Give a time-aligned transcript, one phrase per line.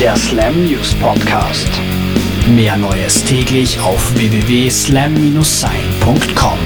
[0.00, 1.68] der Slam News Podcast.
[2.48, 6.58] Mehr Neues täglich auf www.slam-sein.com.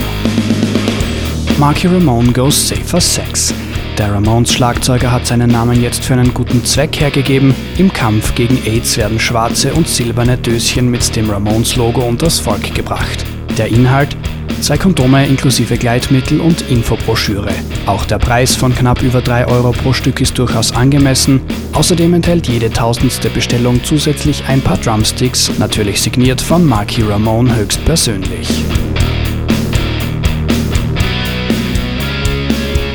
[1.58, 3.52] Marky Ramone goes safer sex.
[3.98, 7.54] Der Ramones-Schlagzeuger hat seinen Namen jetzt für einen guten Zweck hergegeben.
[7.76, 13.26] Im Kampf gegen AIDS werden schwarze und silberne Döschen mit dem Ramones-Logo unters Volk gebracht.
[13.58, 14.16] Der Inhalt
[14.60, 17.50] Zwei Kondome inklusive Gleitmittel und Infobroschüre.
[17.86, 21.40] Auch der Preis von knapp über 3 Euro pro Stück ist durchaus angemessen.
[21.72, 28.48] Außerdem enthält jede tausendste Bestellung zusätzlich ein paar Drumsticks, natürlich signiert von Marky Ramone höchstpersönlich.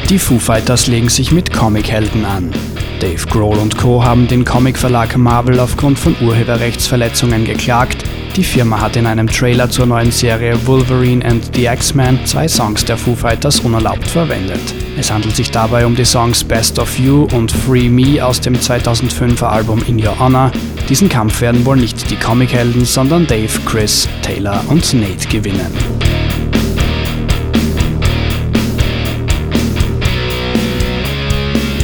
[0.09, 2.51] Die Foo Fighters legen sich mit Comichelden an.
[2.99, 4.03] Dave Grohl und Co.
[4.03, 8.03] haben den Comicverlag Marvel aufgrund von Urheberrechtsverletzungen geklagt.
[8.35, 12.83] Die Firma hat in einem Trailer zur neuen Serie Wolverine and the X-Men zwei Songs
[12.83, 14.59] der Foo Fighters unerlaubt verwendet.
[14.97, 18.55] Es handelt sich dabei um die Songs Best of You und Free Me aus dem
[18.55, 20.51] 2005er Album In Your Honor.
[20.89, 26.22] Diesen Kampf werden wohl nicht die Comichelden, sondern Dave, Chris, Taylor und Nate gewinnen.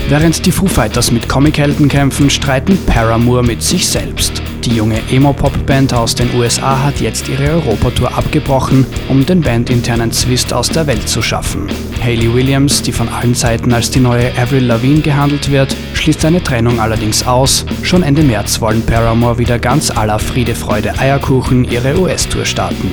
[0.09, 4.41] Während die Foo Fighters mit Comichelden kämpfen, streiten Paramore mit sich selbst.
[4.65, 10.51] Die junge Emo-Pop-Band aus den USA hat jetzt ihre Europatour abgebrochen, um den bandinternen Zwist
[10.51, 11.67] aus der Welt zu schaffen.
[12.03, 16.41] Hayley Williams, die von allen Seiten als die neue Avril Lavigne gehandelt wird, schließt eine
[16.41, 17.63] Trennung allerdings aus.
[17.83, 22.89] Schon Ende März wollen Paramore wieder ganz aller Friede, Freude, Eierkuchen ihre US-Tour starten.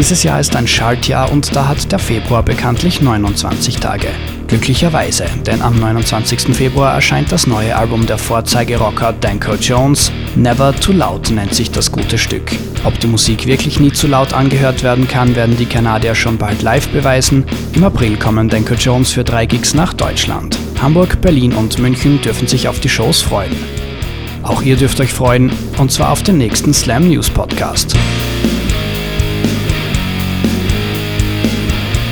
[0.00, 4.08] Dieses Jahr ist ein Schaltjahr und da hat der Februar bekanntlich 29 Tage.
[4.46, 6.56] Glücklicherweise, denn am 29.
[6.56, 10.10] Februar erscheint das neue Album der Vorzeigerocker Danko Jones.
[10.36, 12.50] Never Too Loud nennt sich das gute Stück.
[12.84, 16.62] Ob die Musik wirklich nie zu laut angehört werden kann, werden die Kanadier schon bald
[16.62, 17.44] live beweisen.
[17.74, 20.56] Im April kommen Danko Jones für drei Gigs nach Deutschland.
[20.80, 23.54] Hamburg, Berlin und München dürfen sich auf die Shows freuen.
[24.44, 27.94] Auch ihr dürft euch freuen, und zwar auf den nächsten Slam News Podcast.